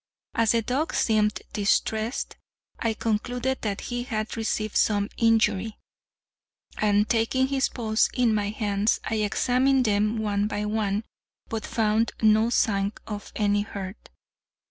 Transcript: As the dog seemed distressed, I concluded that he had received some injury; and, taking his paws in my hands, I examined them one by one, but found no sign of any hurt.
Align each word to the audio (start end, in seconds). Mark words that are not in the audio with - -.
As 0.33 0.53
the 0.53 0.63
dog 0.63 0.95
seemed 0.95 1.43
distressed, 1.53 2.35
I 2.79 2.95
concluded 2.95 3.61
that 3.61 3.81
he 3.81 4.01
had 4.01 4.35
received 4.35 4.75
some 4.75 5.09
injury; 5.17 5.77
and, 6.79 7.07
taking 7.07 7.49
his 7.49 7.69
paws 7.69 8.09
in 8.15 8.33
my 8.33 8.49
hands, 8.49 8.99
I 9.03 9.17
examined 9.17 9.85
them 9.85 10.17
one 10.17 10.47
by 10.47 10.65
one, 10.65 11.03
but 11.49 11.67
found 11.67 12.13
no 12.19 12.49
sign 12.49 12.93
of 13.05 13.31
any 13.35 13.61
hurt. 13.61 14.09